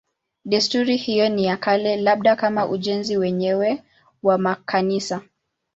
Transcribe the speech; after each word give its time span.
Desturi 0.45 0.95
hiyo 0.97 1.29
ni 1.29 1.43
ya 1.45 1.57
kale, 1.57 1.95
labda 1.97 2.35
kama 2.35 2.65
ujenzi 2.67 3.17
wenyewe 3.17 3.83
wa 4.23 4.37
makanisa. 4.37 5.21